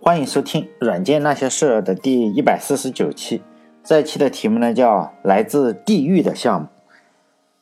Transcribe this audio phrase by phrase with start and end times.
[0.00, 3.42] 欢迎收听《软件那些事》的第一百四十九期。
[3.84, 6.66] 这一期的题目呢叫《来自地狱的项目》。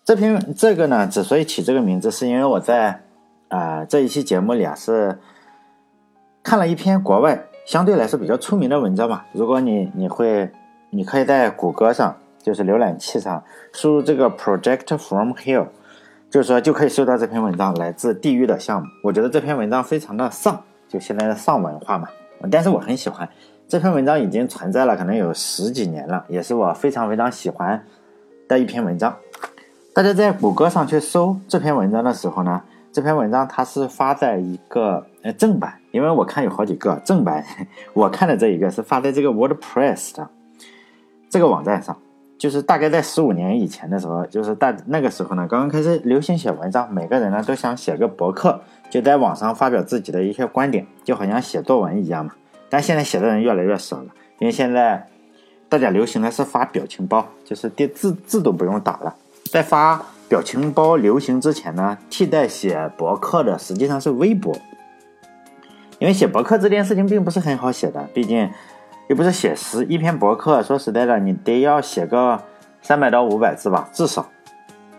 [0.04, 3.00] 这篇这个呢，之所以起这个名字，是因为我在
[3.48, 5.18] 啊这一期节目里啊是
[6.44, 9.24] 看了一篇国外相对来说比较出名的文章嘛。
[9.32, 10.48] 如果你你会，
[10.90, 13.42] 你可以在谷歌上，就是浏览器上
[13.72, 15.66] 输入这个 “Project from Hell”，
[16.30, 18.86] 就是说就可以搜到这篇文章《来自地狱的项目》。
[19.02, 22.08] 我觉得这篇文章非常的丧，就现在的丧文化嘛。
[22.50, 23.28] 但是我很喜欢
[23.68, 27.82] 这篇文章，已经存在了可能有十几年了，也是我非常非常喜欢
[28.46, 29.16] 的一篇文章。
[29.94, 32.60] 大家在谷歌上去搜这篇文章的时候呢，
[32.92, 37.42] 这篇文章它是发在一个呃正版，因为我看有好几个正版，
[37.94, 40.28] 我看的这一个是发在这个 WordPress 的
[41.30, 41.96] 这个网站上，
[42.38, 48.60] 就是大概在十五年以前的时候，就是大那个时候呢，刚刚开始流行写文章，每个人呢都想写个博客。
[48.88, 52.32] 就在网上发表自己的一些观点，就好像写作文一样嘛。
[52.68, 54.06] 但现在写的人越来越少了，
[54.38, 55.06] 因为现在
[55.68, 59.14] 大家流行的是发表情包，就是连字字都不用打了。
[59.50, 64.56] 在发表情包流行之前呢，替代写博客的实际上是微博。
[65.98, 68.48] 因为写博客这件事情并不是很好写的，毕竟
[69.08, 72.42] 又不是写诗，一篇博客说实在的，你得要写个
[72.82, 74.26] 三百到五百字吧，至少。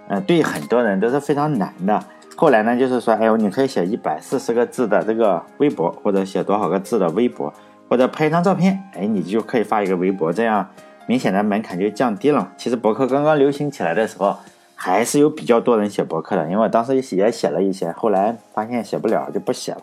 [0.07, 2.01] 呃，对很多人都是非常难的。
[2.37, 7.53] 后来呢，就是说，哎呦，你可以写一百四十个字的这个微博，或者写多少个字的微博，
[7.89, 10.69] 或者拍一张照片，哎，你就可以发一个微博，这样
[11.07, 12.53] 明显的门槛就降低了。
[12.55, 14.37] 其实博客刚刚流行起来的时候，
[14.75, 19.81] 还是有比较多人写博客的，因为我当时也写了一些，后来发现写不了就不写了。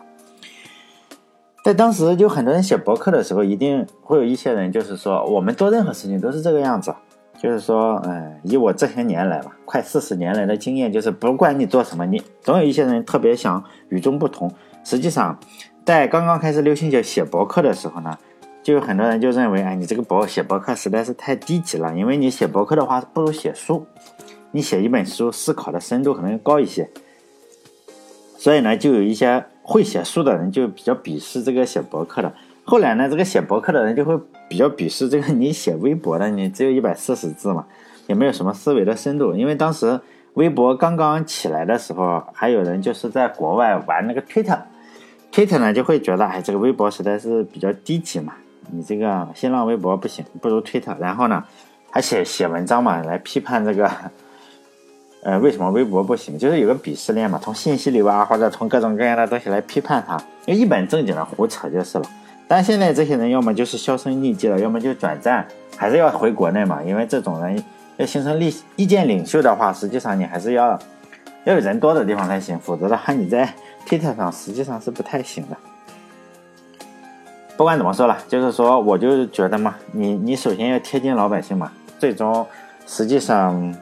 [1.65, 6.93] 在当时就很多人写博客的时候，一定会有一些人就是说，我们做任何事情都是这个样子。
[7.39, 14.51] 就是说，嗯，以我这些年来吧，快四十年来的经验，就是不管你做什么，你总有一些人特别想与众不同。
[14.83, 15.39] 实际上，
[15.83, 18.15] 在刚刚开始流行写写博客的时候呢，
[18.61, 23.87] 就有很多人就认为，哎，你这个博写博客实在是太低级了，因为你写博客的话不如写书，
[24.51, 26.87] 你写一本书思考的深度可能高一些。
[28.37, 32.33] 所以呢，就有一些会写书的人就比较鄙视这个写博客的。
[32.63, 34.17] 后来呢，这个写博客的人就会
[34.49, 37.65] 比较鄙视这个你写微博的，你只有 一百四十字嘛，
[38.07, 39.35] 也没有什么思维的深度。
[39.35, 39.99] 因为当时
[40.33, 48.33] 微博刚刚起来的时候，还有人就是在国外玩那个 Twitter，Twitter 呢就会觉得，哎，这个微博实在是比较低级嘛，
[48.71, 50.97] 你这个新浪微博不行，不如 Twitter。
[50.99, 51.43] 然后呢，
[51.91, 53.89] 还写写文章嘛，来批判这个，
[55.25, 56.37] 呃，为什么微博不行？
[56.37, 60.15] 就是有个鄙视链嘛，从信息流啊，或者从各种各样的东西来批判它，
[60.45, 62.05] 因为一本正经的胡扯就是了。
[62.47, 65.43] 但现在这些人要么就是销声匿迹了，要么就转战，
[65.75, 66.83] 还是要回国内嘛？
[66.83, 67.63] 因为这种人
[67.97, 70.79] 要形成意意见领袖的话，实际上你还是要
[71.45, 73.51] 要有人多的地方才行，否则的话你在
[73.87, 75.57] 推特上实际上是不太行的。
[77.57, 82.45] 不管怎么说了，就是说我就觉得嘛，你你首先要贴近老百姓嘛，最终
[82.85, 83.75] 实际上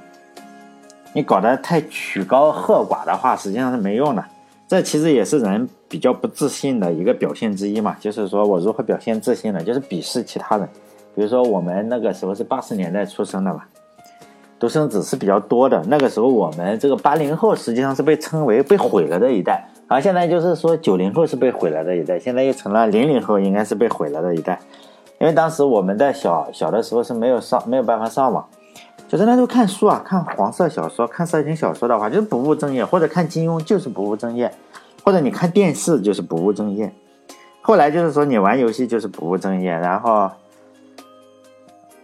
[1.13, 4.24] 你搞得太曲高和寡的话，实际上是没用的。
[4.68, 9.63] 这其实也是人比较不自信的一个表现之一嘛，就是说我如何表现自信呢？
[9.63, 10.68] 就是鄙视其他人。
[11.16, 13.62] 比如说我们那个时候是八十年代出生的嘛，
[14.57, 15.84] 独生子是比较多的。
[15.88, 24.59] 那个时候我们这个八零后实际上是被称为被毁了的一代，而现在就是说九零后是被毁了的一代，现在又成了零零后应该是被毁了的一代。
[25.19, 28.47] 因为当时我们在小小的时候是没有上没有办法上网，
[29.13, 34.51] 就是那时候看书啊，看黄色小说、看色情小说的话，就是不务正业，或者看金庸就是不务正业。
[35.03, 36.91] 或者你看电视就是不务正业，
[37.62, 40.31] 后来就是说你玩游戏就是不务正业，然后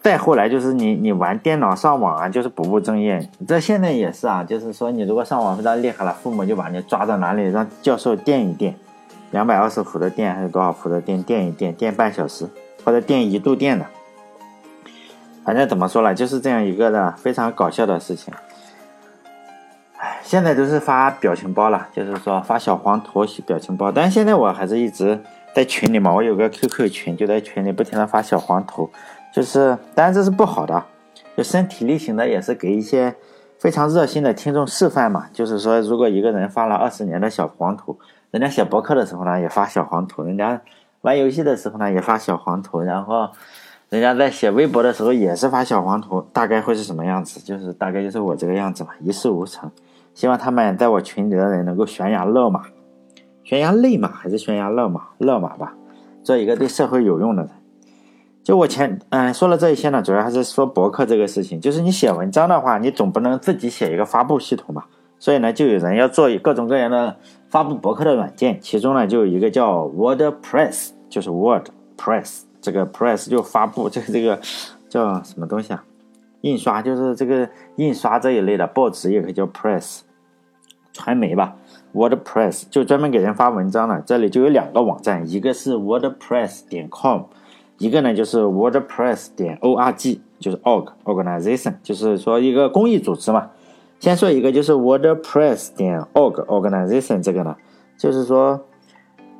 [0.03, 3.28] 再后来就是你你玩电脑上网啊就是不务正业。
[3.47, 8.76] 这现在也是啊，就是说你如果上网非常厉害了，父母就把你抓到哪里让教授电一电，
[9.31, 12.47] 两百二十伏的电还是多少伏的电电一电，电半小时
[12.84, 13.86] 或者电一度电的，
[15.49, 18.31] 反正怎么说呢，就是这样一个的非常搞笑的事情。
[20.21, 23.91] 现在都是发表情包了，就是说发小黄图、表情包。
[23.91, 25.19] 但是现在我还是一直
[25.51, 28.91] 在群里嘛，我有个 QQ 群，就在群里不停的发小黄图。
[29.34, 30.85] 就是，当然这是不好的，
[31.35, 33.16] 就身体力行的也是给一些
[33.57, 35.25] 非常热心的听众示范嘛。
[35.34, 37.97] 就是说，如果一个人发了二十年的小黄图，
[38.29, 40.61] 人家写博客的时候呢也发小黄图，人家
[41.02, 43.31] 玩游戏的时候呢也发小黄图，然后
[43.90, 47.40] 人家在写微博的时候也是发小黄图，大概会是什么样子？
[47.40, 49.70] 就是大概就是我这个样子嘛，一事无成。
[50.14, 52.64] 希望他们在我群里的人能够悬崖勒马，
[53.44, 55.08] 悬崖勒马还是悬崖勒马？
[55.18, 55.74] 勒马吧，
[56.24, 57.52] 做一个对社会有用的人。
[58.44, 61.59] 就我前嗯说了这一些呢，主要还是说博客这个事情。
[61.59, 64.88] 就是你写文章的话，你总不能自己写一个发布系统吧？
[65.18, 74.39] 所以呢，就有人要做各种各样的发布博客的软件，其中呢就有一个叫 WordPress，就是 WordPress，这个 Press 就发布这个这个
[74.87, 75.83] 叫什么东西啊？
[76.41, 80.01] 印刷就是这个印刷这一类的报纸也可以叫 Press，
[80.93, 81.55] 传媒吧。
[81.95, 87.23] WordPress 就专门给人发文章的，这里就有两个网站，一个是 WordPress 点 com，
[87.79, 93.49] 一个呢就是 WordPress 点 org，就是 org organization，就是说一个公益组织嘛。
[93.99, 97.55] 先说一个就是 WordPress 点 org organization 这个呢，
[97.97, 98.63] 就是说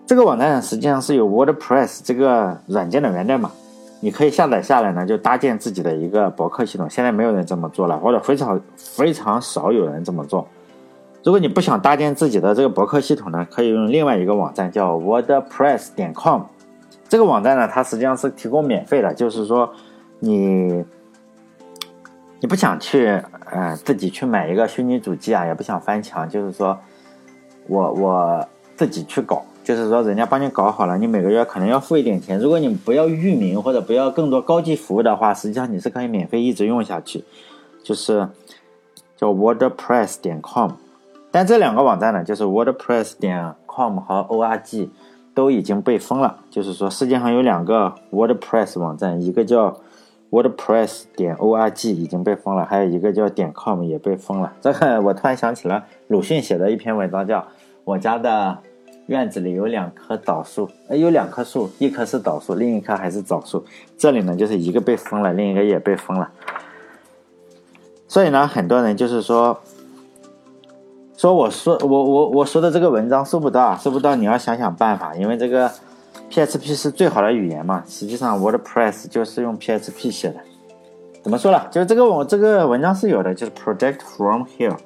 [0.09, 3.51] 这个网站实际上是有 WordPress 这个软件的源代码，
[4.00, 6.89] 你可以下载下来呢，就搭建自己的一个博客系统。
[6.89, 10.47] 现在没有人这么做了，或者非常非常少有人这么做。
[11.23, 16.41] 如果你不想搭建自己的这个博客系统呢，可以用另外一个网站叫 WordPress 点 com。
[17.07, 19.71] 这个网站呢，它实际上是提供免费的，就是说
[20.17, 20.83] 你
[22.39, 23.21] 你不想去
[23.51, 26.75] 呃自己去买一个虚拟主机啊，也不想翻墙，就是说
[27.67, 32.39] 我我自己去搞，就是说人家帮你搞好了，你每个月可能要付一点钱。
[32.39, 37.24] 如果你不要域名或者不要更多高级服务的话，实际上你是可以免费一直用下去，
[37.83, 38.27] 就是
[39.16, 40.71] 叫 WordPress 点 com。
[41.30, 44.89] 但这两个网站呢，就是 WordPress 点 com 和 org
[45.36, 46.38] 都已经被封了。
[46.50, 49.77] 就是说，世界上有两个 WordPress 网站，一个叫
[50.31, 54.51] WordPress 点 org 已经被封了，还有一个叫点 com 也被封了。
[54.62, 57.38] 这个我突然想起了鲁迅写的一篇文章，叫
[57.83, 58.57] 《我家的
[59.09, 63.65] 院子里有两棵枣树》，呃，有两棵树，一棵是枣树，另一棵还是枣树。
[63.97, 66.31] 这里呢，就是一个被封了，另一个也被封了。
[68.07, 69.59] 所以呢，很多人就是说。
[71.17, 75.69] 说我说我我我说的这个文章收不到，收不到，你要想想办法，因为这个
[76.31, 77.83] PHP 是最好的语言嘛。
[77.85, 80.39] 实际上 WordPress 就是用 PHP 写的。
[81.21, 81.67] 怎么说了？
[81.69, 84.77] 就是这个我这个文章是有的，就是 Project from here。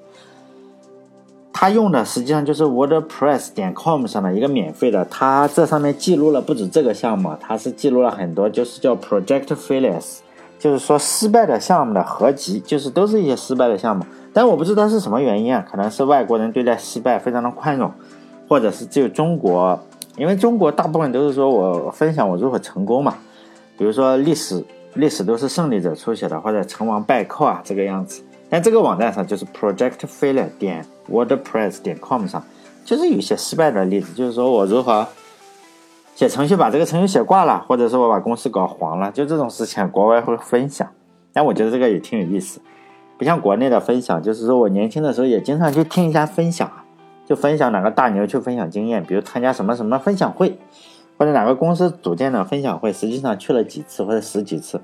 [1.56, 10.18] 它用的实际上就是 WordPress 点 com 上的一个免费的，它这上面记录了不止这个项目，它是记录了很多，就是叫 Project Failures，
[10.60, 14.04] 就是说失败的项目的合集，就是都是一些失败的项目。
[14.34, 17.90] 但我不知道是什么原因啊，可能是外国人对待失败非常的宽容，
[18.50, 19.80] 或者是只有中国，
[20.18, 23.16] 因为中国大部分都是说我分享我如何成功嘛，
[23.78, 24.66] 比如说历史
[24.96, 28.24] 历史都是胜利者书写的，或者成王败寇啊这个样子。
[28.54, 32.44] 但这个网站上就是 project failure 点 wordpress 点 com 上，
[32.86, 35.08] 就是有些失败的例子，就是说我如何
[36.14, 40.88] 写程序把这个程序写挂了，或者说我把公司搞黄了，就这种事情国外会分享。
[41.34, 42.62] 但我觉得这个也挺有意思。
[43.18, 46.72] 不像国内的分享，就是说我年轻的时候也经常去听一下分享，
[47.26, 50.60] 就分享哪个大牛去分享经验，比如参加什么什么分享会，
[51.18, 54.80] 或者哪个公司组建的分享会，实际上去了几次或者十几次，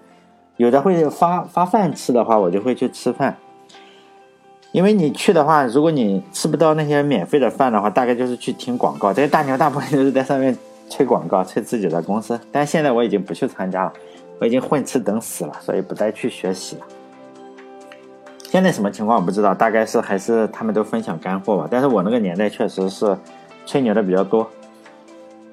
[0.58, 3.38] 有的会发发饭吃的话，我就会去吃饭，
[4.72, 10.56] 因为你去的话，如果你吃不到那些免费的饭的话，大概就是去听广告，这些大牛大部分都是在上面
[10.90, 13.94] 吹广告，吹自己的公司，但现在我已经不去参加了，
[14.40, 16.82] 我已经混吃等死了，所以不再去学习了。
[18.44, 21.68] 现在什么情况我不知道，大概是还是他们都分享干货吧。
[21.70, 23.18] 但是我那个年代确实是
[23.66, 24.48] 吹牛的比较多。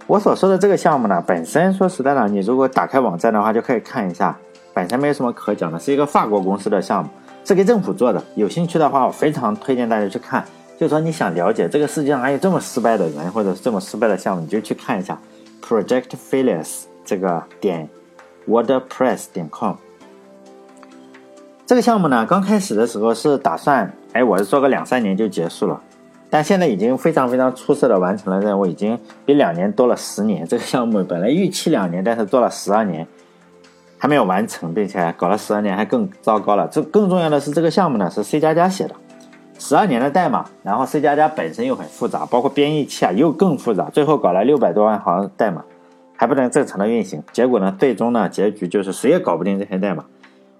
[0.06, 4.38] 我所说的这个项目呢，本身说实在的，你如果打开网站的话，就可以看一下，
[4.72, 7.10] 本身没有什么可讲的，是一个法国公司的项目，
[7.46, 8.20] 是给政府做的。
[8.34, 10.44] 有兴趣的话，我非常推荐大家去看。
[10.76, 15.16] 就说你想了解这个世界上还有这么失败的人，或者这么失败的项目，你就去看一下
[15.62, 17.88] Project Failures 这个点
[18.48, 19.76] WordPress 点 com。
[21.64, 25.80] 这个项目呢，刚开始的时候是打算，哎，我是做个两三年就结束了，
[26.28, 30.44] 但现在已经非常非常出色的完成了任务，已经比两年多了十年。
[30.44, 33.06] 这个项目本来预期两年，但是做了十二年，
[33.98, 36.68] 还没有完成，并且搞了十二年还更糟糕了。
[36.68, 38.94] 这更重要的是，这个项目呢是 C 加加写的，
[39.58, 45.64] 十二年的代码，然后 C 加加本身又很复杂，包括编译器啊又更复杂，最后搞了六百多万行代码，
[46.16, 47.22] 还不能正常的运行。
[47.32, 50.04] 结果呢，最终呢结局就是谁也搞不定这些代码。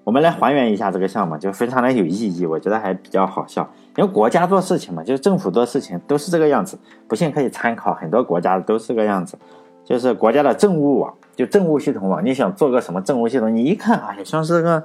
[0.05, 3.69] 我们来还原一下这个项目，就非常的有意义，我觉得还比较好笑。
[3.97, 6.79] 因为国家做事情嘛，就是政府做事情都是这个样子，
[7.09, 9.37] 不信可以参考很多国家都是这个样子。
[9.85, 14.83] 就是国家的政务网，就政务系统网，你想做个什么政务系统，你一看啊，也像是个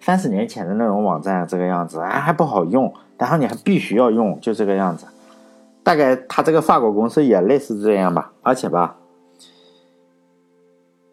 [0.00, 5.06] 三十年前的那种网站这个样子，啊还不好用，然后你还必须要用，就这个样子。
[5.82, 8.96] 大概他这个法国公司也类似这样吧，而且吧。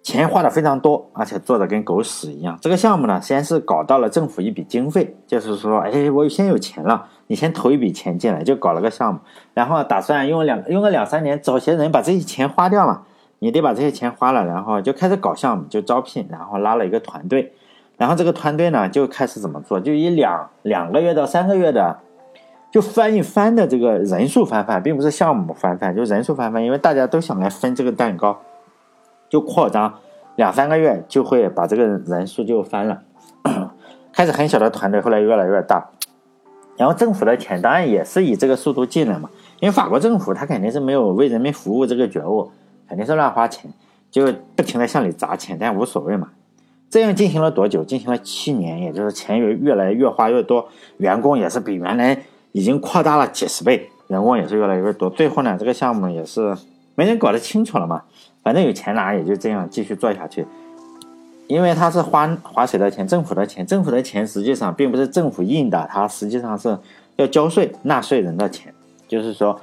[0.03, 2.57] 钱花的非常多，而且做的跟狗屎一样。
[2.59, 9.19] 这个项目呢，先是搞到了政府一笔经费，就是说，哎，我先有钱了，你先投一笔钱进来，就搞了个项目。
[9.53, 13.03] 然后打算用两用个两三年，找些人把这些钱花掉嘛。
[13.43, 17.51] 你得把这些钱花了，然后就开始搞项目，就招聘，然后拉了一个团队。
[17.97, 19.79] 然后这个团队呢，就开始怎么做？
[19.79, 21.97] 就以两两个月到三个月的
[22.71, 28.41] 就翻一番的这个人数翻番，并不是项目翻番，就人数翻番，因为大家都想来分这个蛋糕，
[29.27, 29.95] 就扩张，
[30.35, 33.01] 两三个月就会把这个人数就翻了，
[34.13, 35.89] 开始很小的团队，后来越来越大，
[36.77, 42.51] 然后政府的钱当然也是以这个速度进来嘛，因为法国政府他肯定是没有为人民服务这个觉悟，
[42.91, 43.71] 肯定是乱花钱，
[44.11, 46.27] 就不停的向里砸钱，但无所谓嘛。
[46.89, 47.85] 这样进行了多久？
[47.85, 50.67] 进行了七年，也就是钱越越来越花越多，
[50.97, 52.21] 员工也是比原来
[52.51, 55.09] 已经扩大了几十倍，员工也是越来越多。
[55.09, 56.53] 最后呢，这个项目也是
[56.95, 58.03] 没人搞得清楚了嘛，
[58.43, 60.45] 反正有钱拿，也就这样继续做下去。
[61.47, 63.07] 因为他是花花谁的钱？
[63.07, 66.77] 政府的钱，政府的钱实际上并不是政府印的，它实际上是
[67.15, 68.73] 要交税，纳税人的钱。
[69.07, 69.57] 就是说，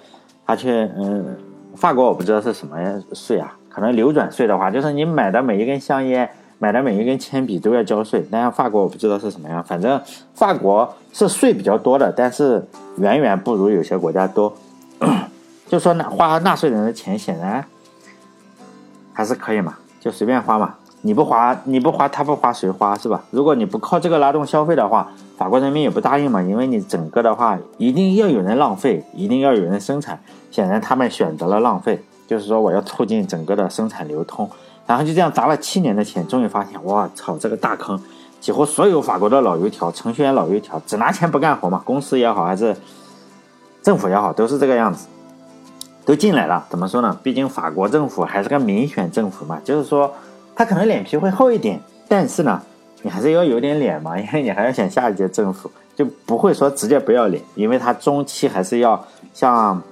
[0.46, 1.36] 他去嗯，
[1.78, 2.76] 法国我不知道是什么
[3.12, 6.28] 税啊，可能流转税的话，就是你买的每一根香烟。
[6.60, 10.02] 买的每一根铅笔都要交税，但法国我不知道是什么样，反正
[10.34, 12.66] 法国是税比较多的，但是
[12.96, 14.52] 远远不如有些国家多。
[15.68, 17.64] 就说那花纳税人的钱，显然
[19.12, 20.74] 还是可以嘛，就随便花嘛。
[21.02, 23.22] 你不花，你不花，他不花，谁花是吧？
[23.30, 30.18] 如果你不靠这个拉动消费的话，法国人民也不答应嘛，因为你整个的话一定要有人浪费，一定要有人生产。
[30.50, 34.48] 显然他们选择了浪费，就是说我要促进整个的生产流通。
[34.86, 38.00] 然后就这样砸了七年的钱，终于发现，我操，这个大坑！
[38.40, 42.74] 几乎所有法国的老油条、程序员老油条，只拿钱不干活嘛，公司也好，还是
[43.82, 45.06] 政府也好，都是这个样子，
[46.06, 46.64] 都进来了。
[46.70, 47.20] 怎么说呢？
[47.22, 50.10] 毕竟法国政府还是个民选政府嘛，就是说
[50.56, 51.78] 他可能脸皮会厚一点，
[52.08, 52.62] 但是呢，
[53.02, 59.82] 你还是要有点脸嘛，因为你还要选下一届政府，就不会说直接不要脸，因为他中期还是要像。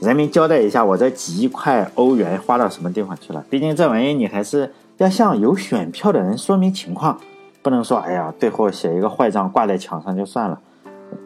[0.00, 3.44] 人民交代一下，我这几亿块欧元花到什么地方去了？
[3.48, 7.18] 毕竟这玩意你还是要向有选票的人说明情况，
[7.62, 10.60] 不能说哎呀，最后写一个坏账挂在墙上就算了。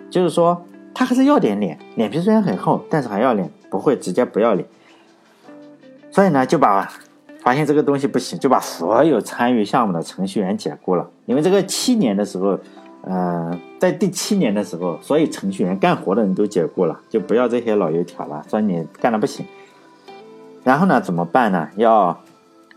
[0.08, 4.66] 就是说，他还是要点脸，脸皮虽然很厚，但是还要脸，不会直接不要脸。
[6.12, 6.88] 所以呢，就把
[7.42, 11.10] 发现这个东西不行，就把所有参与项目的程序员解雇了。
[11.26, 12.58] 因为这个七年的时候。
[13.02, 19.46] 呃，在第七年的时候，所有程序员干活的人都解雇了，就不要这些老油条了，说你干的不行。
[20.62, 21.66] 然后呢，怎么办呢？
[21.76, 22.20] 要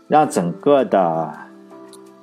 [0.08, 1.30] 让整个的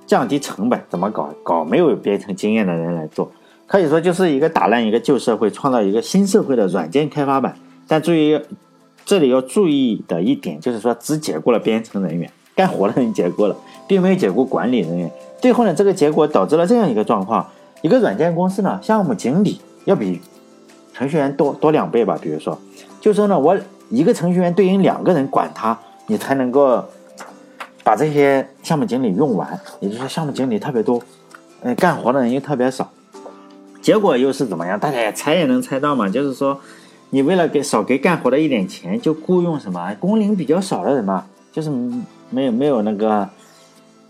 [0.07, 1.29] 降低成本，怎么搞？
[1.43, 3.31] 搞没有编程经验的人来做，
[3.67, 7.55] 可以说就是一个打烂一个旧社会，创造一个新社会的软件开发版。
[7.87, 8.41] 但注意，
[9.05, 13.55] 这里要注意的一点就是说，只解雇了编程人员，干活的人解雇了，
[13.87, 15.11] 并没有解雇管理人员。
[15.39, 17.45] 最后呢，这个结果导致了这样一个状况。
[17.81, 20.21] 一个软件公司呢，项目经理要比
[20.93, 22.17] 程序员多多两倍吧。
[22.21, 22.57] 比如说，
[22.99, 23.57] 就说呢，我
[23.89, 26.83] 一个程序员对应两个人管他，你才能够
[27.83, 29.59] 把这些项目经理用完。
[29.79, 31.01] 也就是说，项目经理特别多，
[31.61, 32.89] 嗯，干活的人又特别少。
[33.81, 34.79] 结果又是怎么样？
[34.79, 36.07] 大家也猜也能猜到嘛。
[36.07, 36.59] 就是说，
[37.09, 41.71] 你为了给少给干活的一点钱，就雇佣什么工龄比较少的人嘛，就是
[42.29, 43.27] 没有没有那个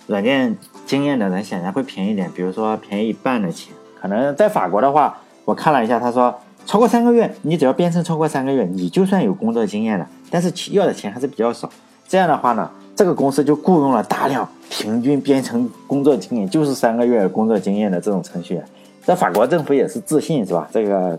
[0.08, 0.58] 软件。
[0.92, 3.74] 经验的人显然会便宜点，比如说便宜一半的钱。
[4.02, 11.70] 可能在法国的话，我看了一下，他说超过三个月，你只要编程超过三个月，你就算有工作经验了，但是要的钱还是比较少。
[12.10, 18.66] 这样的话呢，这个公司就雇佣了大量平均编程工作经验就是三个月工作经验的这种程序员。
[19.02, 20.68] 在法国政府也是自信是吧？
[20.74, 21.18] 这个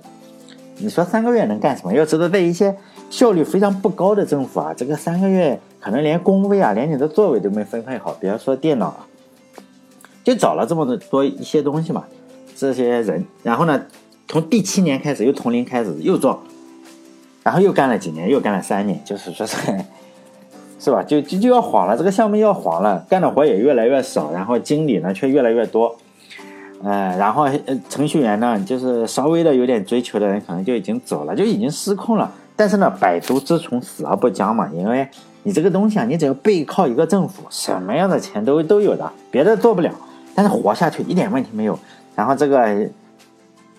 [0.77, 1.95] 你说三个月能干什么？
[1.95, 2.77] 要知道，在一些
[3.09, 9.07] 效率非常不高的政府啊，这个三个月可能连工位啊，连你的座位都没分配好，别说电脑了。
[10.25, 12.05] 就找了这么多一些东西嘛，
[12.55, 13.83] 这些人，然后呢，
[14.29, 16.41] 从第七年开始又从零开始又做，
[17.43, 19.57] 然后又干了几年，又干了三年，就是说是，
[20.79, 21.03] 是吧？
[21.03, 25.97] 就就就要黄了，这个项目要黄了，干的活也越来越少，然后经理呢却越来越多，
[26.85, 32.31] 呃，然后呃程序员呢，就是稍微的有点追求的人可能就已经走了，就已经失控了。
[32.55, 35.09] 但是呢，百足之虫死而不僵嘛，因为
[35.43, 39.91] 你这个东西啊，你只要背靠一个政府，什么样的钱都都有的，别的做不了。
[40.35, 41.79] 但是活下去一点问题没有，
[42.15, 42.89] 然后这个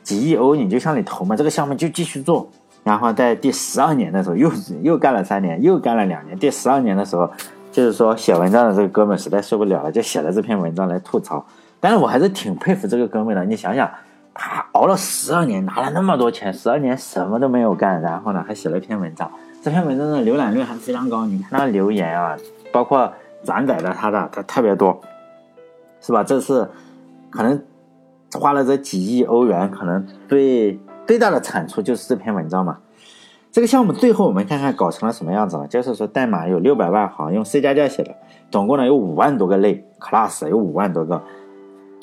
[0.04, 2.48] 几亿欧你就向里投嘛，这个项目就继续做。
[2.84, 6.38] 然后在第十二年的时候又又干了三年，又干了两年。
[6.38, 7.32] 第十二年的时候，
[7.72, 11.46] 就是说写文章的这个哥们实在受不了了，就写了这篇文章来吐槽。
[11.80, 13.90] 但是我还是挺佩服这个哥们的，你想想，
[14.34, 19.32] 他熬了十二年，拿了那么多钱，十二年什么都没有干，然后呢还写了一篇文章，
[19.62, 21.26] 这篇文章的浏览率还非常高。
[21.26, 22.38] 你看那留言啊，
[22.74, 23.10] 包括
[23.46, 25.02] 转载的他的，他特别多。
[26.04, 26.24] 是吧？
[26.24, 26.70] 这是
[27.32, 27.60] 可能
[28.34, 32.78] 花了这几亿欧元，可能最最大的产出就是这篇文章嘛。
[33.52, 35.68] 这个项目最后我们看看搞成了什么样子了。
[35.68, 38.14] 就是说代码有六百万行，用 C 加加写的，
[38.52, 41.24] 总共呢有五万多个类 class，有五万多个。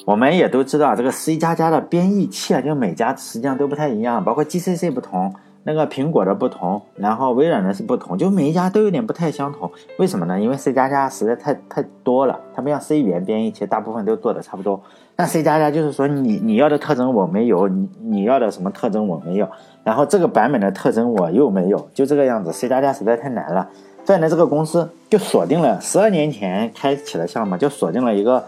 [0.07, 5.35] 我们也都知道，这个 C 加加的编译器啊，就每家实际上都不太一样，包括 GCC 不同。
[5.63, 9.71] 那个苹果的不同，然后微软的是不同，就每一家都有点不太相同。
[9.99, 10.41] 为什么呢？
[10.41, 14.81] 因为 C 加加实在太太多了，它不像 C 语言编译器，大部分都做的差不多。
[15.17, 19.47] 那 C 加加就是说，你你要的特征我没有，你你要的什么特征我没有，
[19.85, 22.51] 然后这个版本的特征我又没有，就这个样子。
[22.53, 23.69] C 加加实在太难了，
[24.07, 28.43] 所以呢，这个公司就锁定了十二年前开启的项目，就锁定了一个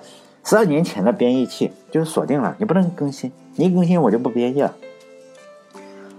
[0.45, 4.73] 十二年前的编译器，就是锁定了，你不能更新，你一更新我就不编译了。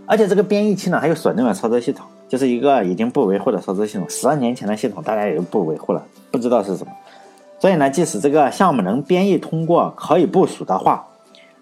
[0.06, 4.10] 而且这个编译器呢，还有锁定的操作系统，就是一个已经不维护的操作系统。
[4.10, 6.92] 十二年前的系统，大家也就不维护了，不知道是什么。
[7.60, 11.06] 所以呢，即使这个项目能编译通过，可以部署的话，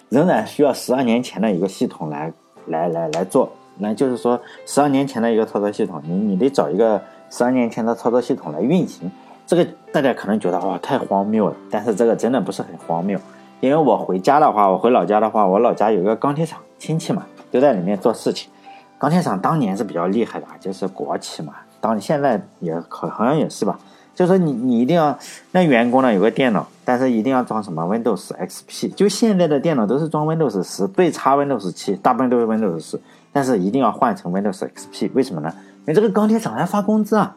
[0.10, 2.34] 仍然需要十二年前的一个系统来
[2.66, 3.52] 来来来做。
[3.78, 9.10] 那就是说，十二年前的一个操作系统，你你得找一个十二年前的操作系统来运行。
[9.46, 11.56] 这个大家可能觉得哇，太荒谬了。
[11.70, 13.20] 但是这个真的不是很荒谬，
[13.60, 17.24] 因为我回家的话，我回老家的话，我老家有一个钢铁厂，亲戚嘛。
[17.52, 18.50] 都在里面做事情，
[18.98, 21.54] 钢铁厂当年是比较厉害的，就是国企嘛。
[21.80, 23.80] 当现在也可好像也是吧。
[24.14, 25.18] 就是说你你一定要
[25.52, 28.94] 那员工呢有个电脑，但是一定要装什么 Windows XP。
[28.94, 33.00] 就现在的电脑都是装 Windows 十，最差 Windows 七，大部分都是 Windows 十，
[33.32, 35.12] 但是一定要换成 Windows XP。
[35.14, 35.52] 为什么呢？
[35.80, 37.36] 因为这个钢铁厂要发工资啊，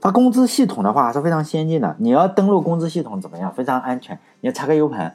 [0.00, 1.94] 发工资系统的话是非常先进的。
[1.98, 3.54] 你要登录工资系统怎么样？
[3.54, 4.18] 非常安全。
[4.40, 5.14] 你要插个 U 盘。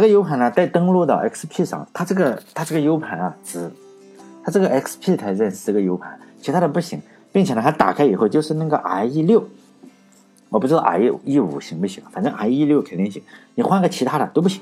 [0.00, 3.70] 这个 U 盘呢，带登录到 XP 上，它这个它这个 U 盘啊，只
[4.44, 7.00] 它这个 XP 才认识这个 U 盘，其他的不行，
[7.32, 9.42] 并且呢，它打开以后就是那个 IE 六，
[10.50, 13.22] 我不知道 IE 五行不行，反正 IE 六肯定行，
[13.54, 14.60] 你换个其他的都不行，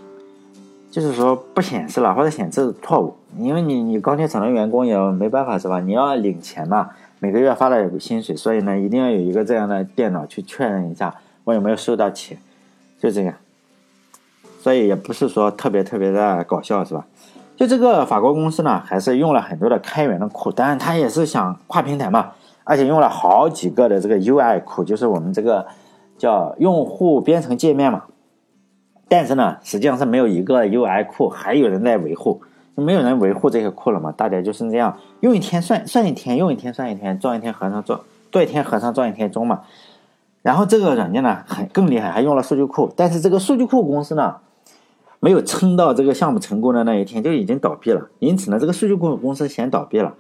[0.88, 5.80] 就是说不显示了或者显示错误，因为你你钢铁厂的员工也没办法是吧？
[5.80, 11.12] 你要领钱嘛，每个月发的有薪水，所以呢，一定要有一个这样的电脑去确认一下
[11.42, 12.38] 我有没有收到钱，
[13.00, 13.34] 就这样。
[14.64, 17.04] 所以也不是说特别特别的搞笑，是吧？
[17.54, 22.30] 就这个法国公司呢，还是用了很多的开源的库，当然他也是想跨平台嘛，
[22.64, 25.66] 而且用了好几个的这个 UI 库，就是我们这个
[26.16, 28.04] 叫用户编程界面嘛。
[29.06, 32.40] 但是呢，实际上是没有一个 UI 库，还有人在维护，
[32.74, 34.12] 没有人维护这些库了嘛？
[34.12, 38.00] 大家就是这样，用一天算算一天，用一天算一天，撞一天和尚撞，
[38.32, 39.60] 做一天和尚撞一天钟嘛。
[40.40, 44.36] 然后这个软件呢，很更厉害，还用了数据库，但是这个数据库公司呢。
[45.24, 50.12] 没有撑到这个项目成功的那一天就已经倒闭了，因此呢，这个数据库公司先倒闭了，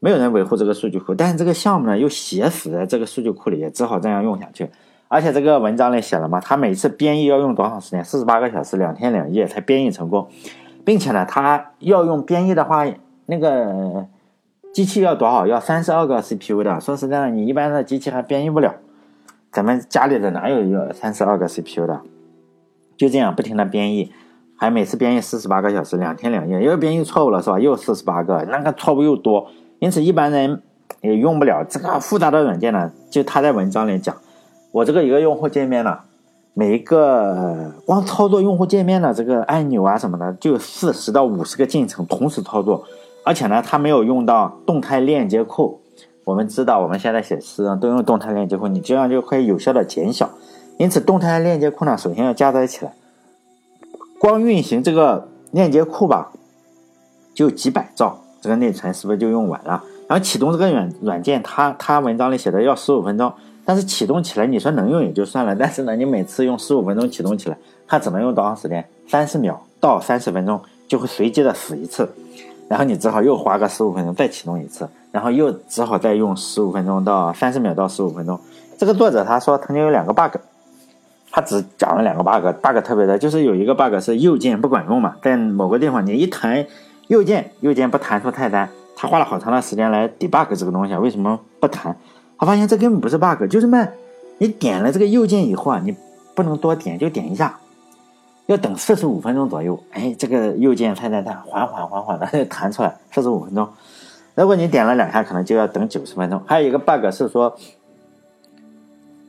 [0.00, 4.70] 没有人维护这个数据库，但是这个项目呢又写死在这个数据库里，也只好这样用下去。
[5.08, 8.02] 而且这个文章里写了嘛，他每次编译要用多长时间？
[8.02, 10.26] 四十八个小时，两天两夜才编译成功，
[10.82, 12.86] 并且呢，他要用编译的话，
[13.26, 14.06] 那个
[14.72, 15.46] 机器要多少？
[15.46, 16.80] 要三十二个 CPU 的。
[16.80, 18.76] 说实在的，你一般的机器还编译不了，
[19.52, 22.00] 咱们家里的哪有要三十二个 CPU 的？
[22.96, 24.10] 就这样不停的编译。
[24.60, 27.60] 还每次编译四十八个小时，两天两夜，又编译错误了是吧？
[27.60, 29.46] 又四十八个，那个错误又多，
[29.78, 30.60] 因此一般人
[31.00, 32.90] 也用不了这个复杂的软件呢。
[33.08, 34.16] 就他在文章里讲，
[34.72, 36.00] 我这个一个用户界面呢，
[36.54, 42.84] 每一个光操作用户界面的这个按钮啊什么的，就四十到五十个进程同时操作，
[43.24, 45.80] 而且呢，他没有用到动态链接库。
[46.24, 50.28] 我们知道我们现在写诗都用动态链接库，你这样就可以有效的减小。
[50.78, 52.92] 因此，动态链接库呢，首先要加载起来。
[54.18, 56.30] 光运行这个链接库吧，
[57.32, 59.82] 就几百兆，这个内存是不是就用完了？
[60.08, 63.32] 然后启动这个软软件，它它文章里写的要十五分钟，
[63.64, 68.84] 但是启动起来你说能用也就算了，但是呢，你每次用十五分钟启动起来，它只能用多长时间？
[69.06, 72.08] 三十秒到三十分钟就会随机的死一次，
[72.68, 78.40] 然后你只好又花个十五分钟再启动一次，然后又只好再用十五分钟到三十秒到十五分钟。
[78.76, 80.38] 这个作者他说曾经有两个 bug。
[81.30, 86.66] 他只讲了两个 bug，bug 特别的，就是有一个 bug 是右键不管用嘛，在某个地方你一弹
[87.08, 91.96] 右键，右键不弹出菜单，他花了好长的时间来 debug 这个东西，为什么不弹？
[92.38, 93.86] 他发现这根本不是 bug，就是嘛，
[94.38, 95.94] 你点了这个右键以后啊，你
[96.34, 97.58] 不能多点，就点一下，
[98.46, 103.68] 要等四十五分钟左右，哎，这个右键菜单它缓缓缓缓的 弹出来，四十五分钟。
[104.34, 106.42] 如果你点了两下，可能就要等九十分钟。
[106.46, 107.54] 还有一个 bug 是说。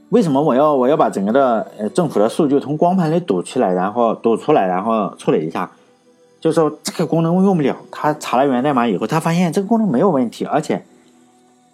[0.09, 5.69] 为什么我要我要把整个的呃政府的数据从光盘里读出来，然后读出来，然后处理一下？
[6.41, 7.75] 就说这个功能用不了。
[7.91, 10.83] 他查了源代码以后，他发现这个功能没有问题，而且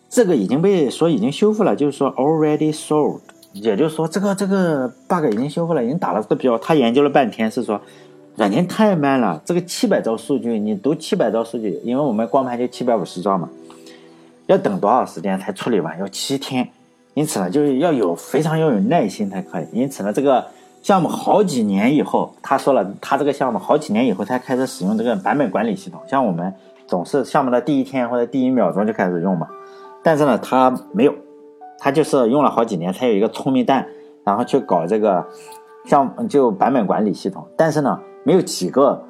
[0.09, 3.19] 这个已经被说已经修复了，就是说 already solved，
[3.53, 6.57] 也就是说这个这个 bug 已经修复了，已经打了这个标。
[6.57, 7.79] 他研究了半天，是说
[8.35, 13.47] 软件太慢了，这个七百兆数据你读七百兆数据，因为我们光盘就七百五十兆嘛，
[14.47, 15.97] 要等多少时间才处理完？
[15.99, 16.67] 要七天。
[17.15, 19.65] 因此呢，就是要有非常要有耐心才可以。
[19.71, 20.45] 因此呢，这个
[20.83, 25.99] 项目好几年以后，他说了，他这个项目好几年以后才开始使用这个版本管理系统。
[26.07, 26.53] 像我们
[26.85, 29.47] 总是项目的第一天或者第一秒钟就开始用嘛，
[30.03, 31.15] 但是呢，他没有，
[31.79, 33.87] 他就是用了好几年才有一个聪明蛋，
[34.23, 35.25] 然后去搞这个
[35.85, 37.47] 项目就版本管理系统。
[37.57, 39.01] 但是呢，没有几个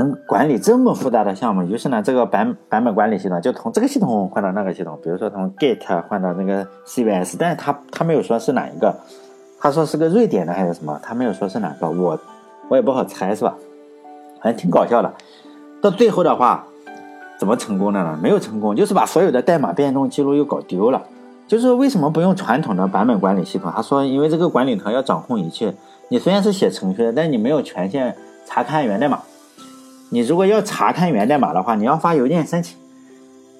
[0.00, 1.62] 能管理这么复杂的项目。
[1.62, 8.94] 于是呢，这个版版本管理系统就从这个系统换到那个系统，比如说从 Git 换到那个 CVS，但是他他没有说是哪一个。
[9.62, 10.98] 他说是个瑞典的还是什么？
[11.02, 12.18] 他没有说是哪个，我
[12.68, 13.54] 我也不好猜，是吧？
[14.40, 15.12] 反正挺搞笑的。
[15.82, 16.64] 到最后的话，
[17.38, 18.18] 怎么成功的呢？
[18.22, 21.02] 没有成功，就是把所有的代码变动记录又搞丢了。
[21.46, 23.70] 就是为什么不用传统的版本管理系统？
[23.74, 25.74] 他说，因为这个管理层要掌控一切。
[26.08, 29.20] 你虽然是写程序的，但你没有权限查看源代码。
[30.10, 32.76] 你如果要查看源代码的话，你要发邮件申请，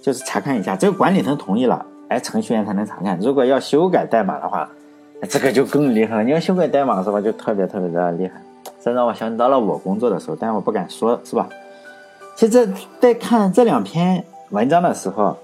[0.02, 3.18] 就是查看一下，这个管理层同意了，哎，程序员才能查看。
[3.20, 4.68] 如果要修改代码的话，
[5.28, 7.20] 这个就更厉害了，你要修改代码是吧？
[7.20, 8.42] 就特别特别的厉害，
[8.82, 11.48] 这让我想到了我工作的时候，但我不敢说，是吧？
[12.34, 15.36] 其实，在看这两篇文章的时候，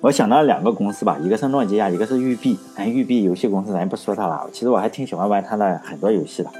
[0.00, 2.58] 我想到了两个公司吧，一个是诺基亚，一个是育碧。
[2.76, 6.50] 哎，育碧游戏公司咱不说它了，其实我还挺喜欢玩它的很多游戏的。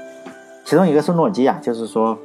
[0.65, 2.17] 其中一个是诺基亚，就是说，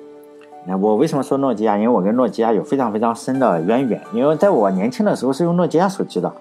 [0.66, 1.76] 那我为什么说诺基亚？
[1.76, 6.32] 因为我跟诺基亚有非常非常深的渊源，因为在我年轻的时候是用诺基亚手机的。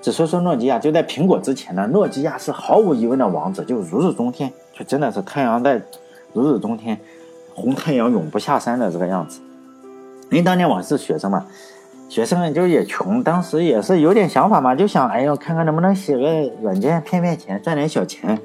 [0.00, 5.82] 只说说诺基亚，就在苹果之前呢，诺基亚是毫无疑问的王者，就如日中天，就真的是太阳在
[6.32, 6.96] 如日中天，
[7.54, 9.40] 红太阳永不下山的这个样子。
[10.30, 11.44] 因为当年我是学生嘛，
[12.08, 18.38] 学生就也穷，当时也是有点想法嘛，就想哎呦，看看能不能写个软件骗骗钱，赚点小钱。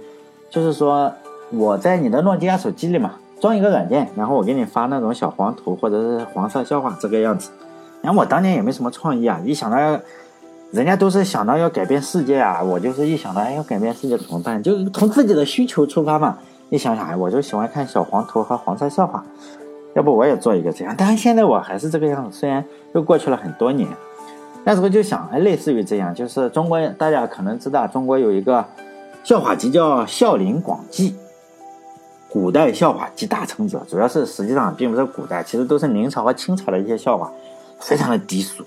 [0.49, 1.11] 就是说
[1.51, 7.51] 我在你的诺基亚手机里嘛，装一个软件，然后我给你发那种小黄图或者是黄色笑话这个样子。
[8.01, 9.99] 然后我当年也没什么创意啊，一想到。
[10.71, 16.37] 人家都是想到要改变世界啊，我就是一想到要改变世界怎么办，就从自己的需求出发嘛。
[16.69, 19.21] 一想想哎，我就喜欢看小黄图和黄色笑话，
[19.95, 20.95] 要不我也做一个这样。
[20.97, 23.85] 但是现在我还是这个样子，虽然又过去了很多年，
[24.63, 28.63] 那时候就想哎，类似于这样，就是中国大家可能知道，中国有一个
[29.25, 31.11] 笑话集叫《笑林广记》，
[32.31, 37.29] 古代笑话集大成者，主要是实际上并不是古代，其实都是明朝和清朝的一些笑话，
[37.81, 38.63] 非常的低俗。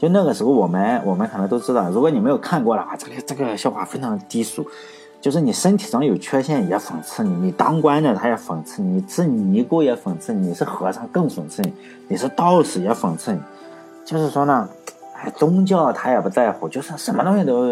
[0.00, 4.66] 就那个时候，我们我们可能都知道，如果你没有看过的话，这个这个笑话非常的低俗，
[5.20, 11.72] 就是你身体上有缺陷也讽刺你，你当官的他也讽刺你，你是尼姑也讽刺你，你是和尚更讽刺你，
[12.08, 13.40] 你是道士也讽刺你，
[14.04, 14.68] 就是说呢，
[15.14, 17.64] 哎，宗教他也不在乎，就是什么东西都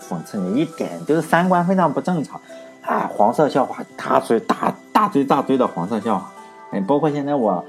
[0.00, 2.40] 讽刺你，一点就是三观非常不正常，
[2.80, 6.32] 啊，黄色笑话大堆大大堆大堆的黄色笑话，
[6.70, 7.62] 哎，包括现在我。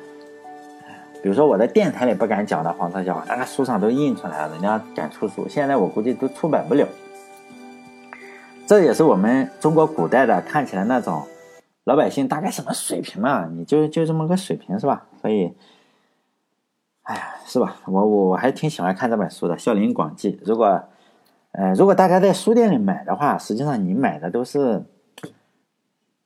[1.22, 6.88] 比如说我在电台里不敢讲的黄色笑话，那个书上都印出来了，人家敢出书，现在我估计都出版不了。
[8.66, 11.28] 这也是我们中国古代的看起来那种
[11.84, 13.46] 老百姓大概什么水平嘛？
[13.52, 15.06] 你就就这么个水平是吧？
[15.22, 15.54] 所以，
[17.02, 17.76] 哎呀，是吧？
[17.88, 20.32] 我我我还挺喜欢看这本书的《笑林广记》。
[20.46, 20.82] 如果，
[21.52, 24.86] 呃，如果大家在书店里买的话，实际上你买的都是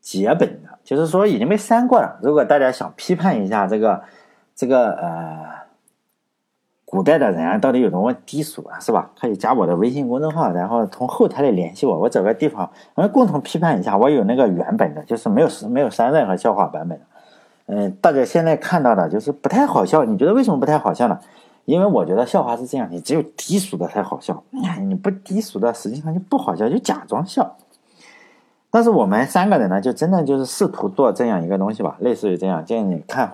[0.02, 2.20] 结本的，就是说已经被删过了。
[2.22, 4.02] 如果大家想批判一下这个。
[4.54, 5.46] 这个呃，
[6.86, 9.10] 古代的人啊到底有多么低俗啊，是吧？
[9.20, 13.98] 可以加我的微信公众号，然后从后台里联系我，我找个地方，我们共同批判一下。
[13.98, 17.06] 我有那个原本的，就是没有没有删任何笑话版本的。
[17.68, 20.04] 嗯，大家现在看到的就是不太好笑。
[20.04, 21.18] 你觉得为什么不太好笑呢？
[21.66, 24.44] 因为我觉得笑话是这样，你只有低俗的才好笑，
[24.82, 27.56] 你不低俗的实际上就不好笑，就假装笑。
[28.72, 33.32] 但是我们三个人呢，就真的就是试图做这样一个东西吧，类似于这样，建议你看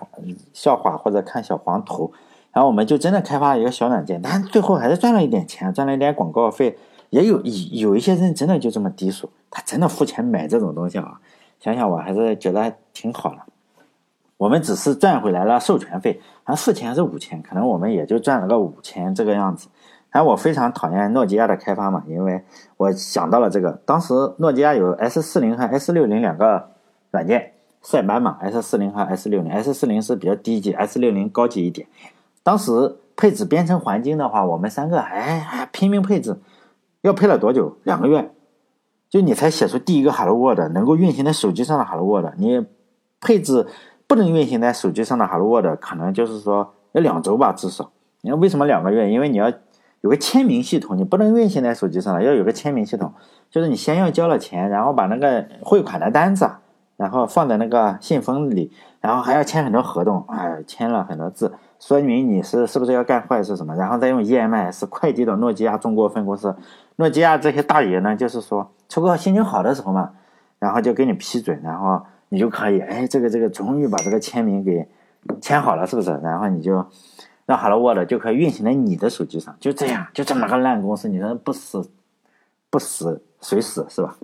[0.52, 2.12] 笑话或者看小黄图，
[2.52, 6.76] 然后我们就真的开发了一个小软件，但最后还是赚了一点钱，赚了一点广告费。
[7.10, 11.18] 也有有一些人真的就这么低俗，他真的付钱买这种东西啊。
[11.58, 13.38] 想想我还是觉得还挺好的。
[14.36, 19.68] 我们只是赚回来了授权费，还四千还是五千，可能我们也就赚了个五千这个样子。
[20.18, 22.42] 哎，我非常讨厌诺基亚的开发嘛，因为
[22.76, 23.70] 我想到了这个。
[23.86, 26.70] 当时诺基亚有 S 四零和 S 六零两个
[27.12, 27.52] 软件，
[27.82, 31.86] 塞班嘛，S 四零和 S 六零，S 四零是比较低级，S 六零高级一点。
[32.42, 36.36] 当时配置编程环境的话，我们三个哎哎拼命配置，
[37.02, 37.76] 要配了多久？
[37.84, 38.32] 两个月，
[39.08, 42.34] 就你才写出第一个 Hello World 能够运行在手机上的 Hello World。
[42.38, 42.66] 你
[43.20, 43.68] 配置
[44.08, 47.92] 不能运行在手机上的 Hello World，可能就是说要两周吧，至少。
[48.22, 49.08] 你看为什么两个月？
[49.08, 49.52] 因为你要。
[50.00, 53.12] 有个签名系统，你不能运行在手机上了，要有个签名系统，
[53.50, 56.48] 就是你先要交了钱，然后把那个汇款的单子，
[56.96, 66.54] 然后放在那个信封里，然后还要签很多合同，哎，签了很多字，说明你是是不是要干坏事什么，然后再用 EMS 快递到诺基亚中国分公司。
[66.96, 70.10] 诺基亚这些大爷呢，就是说，出个心情好的时候嘛，
[70.58, 74.88] 然后就给你批准，然后你就可以，哎，这个这个终于把这个签名给
[75.40, 76.10] 签好了，是不是？
[76.22, 76.84] 然后你就
[77.48, 81.90] 让 Hello World 就可以运行在你的手机上，就这样，就这么个烂公司，你说不死
[82.68, 84.16] 不死谁死是吧？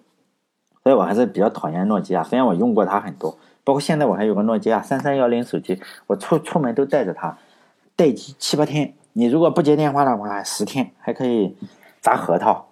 [0.82, 7.38] 所以我还是比较讨厌诺基亚，虽然我用过它很多，包括现在我还有个诺基亚三三幺零手机，我出出门都带着它，
[7.96, 11.56] 待机七八天，你如果不接电话的话，十天还可以
[12.02, 12.66] 砸核桃。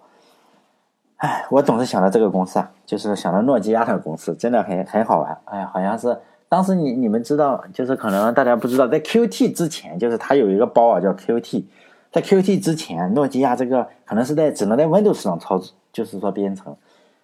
[1.17, 5.35] 哎，我总是想到这个公司啊，就是想到诺基亚的公司，真的很很好玩。
[5.45, 6.19] 哎呀，好像是
[6.53, 11.63] 当时你你们知道，就是可能大家不知道，在 QT 之前，就是它有一个包啊叫 QT，
[12.11, 16.75] 在 QT 之前，诺基亚这个可能是在只能在 Windows 上操作，就是说编程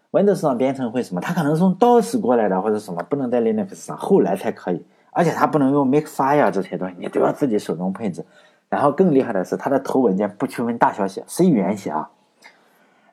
[0.10, 1.22] ，Windows 上编程会什么？
[1.22, 8.26] 它可能是从 DOS 过来的或者什么，不能在 Linux 上，后来才可以，而且它不能用 Makefile 这些东西，你都要自己手动配置。
[8.68, 12.10] 然后更厉害的是，它的头文件不区分大小写，C 语言写啊。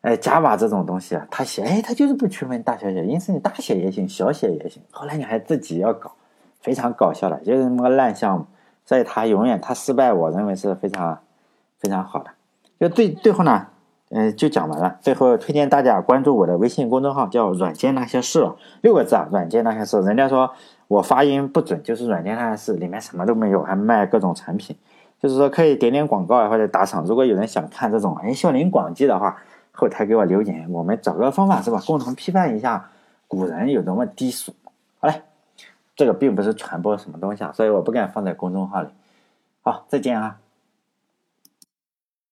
[0.06, 4.80] 哎，Java 这种东西啊，他写，哎，他就是不区分大小写，因此你大写也行，小写也行。
[4.92, 6.12] 后来你还自己要搞，
[6.60, 8.46] 非常搞笑的，就是那么个烂项目。
[8.84, 11.18] 所以他永远他失败，我认为是非常
[11.80, 12.30] 非常好的。
[12.78, 13.66] 就最最后呢，
[14.10, 14.96] 嗯，就讲完了。
[15.00, 18.48] 最后推荐大家关注我的微信公众号，叫“软件那些事”，
[18.82, 20.00] 六个字啊，“软件那些事”。
[20.06, 20.48] 人家说
[20.86, 24.76] 我发音不准，就是“软件那些事”里面什么都没有，还卖各种产品，
[25.20, 27.04] 就是说可以点点广告啊或者打赏。
[27.04, 29.36] 如果有人想看这种哎笑林广记的话。
[29.76, 31.80] 后台给我留言，我们找个方法是吧？
[31.86, 32.90] 共同批判一下
[33.28, 34.54] 古人有多么低俗。
[34.98, 35.22] 好嘞，
[35.94, 38.88] 这个并不是传播什么东西啊，所以我不敢放在公众号里。
[39.60, 40.38] 好，再见啊。